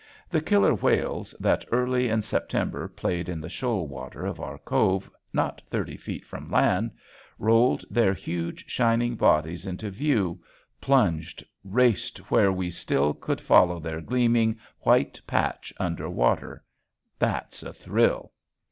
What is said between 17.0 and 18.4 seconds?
there's a thrill!